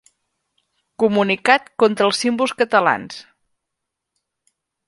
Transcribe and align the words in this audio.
Comunicat 1.03 1.69
contra 1.85 2.09
els 2.09 2.23
símbols 2.25 2.57
catalans. 2.63 3.23